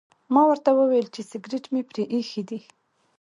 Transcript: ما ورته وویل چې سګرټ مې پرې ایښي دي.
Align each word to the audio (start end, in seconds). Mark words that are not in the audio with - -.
ما 0.33 0.41
ورته 0.47 0.69
وویل 0.79 1.07
چې 1.15 1.21
سګرټ 1.31 1.65
مې 1.73 1.81
پرې 1.89 2.03
ایښي 2.13 2.43
دي. 2.49 2.59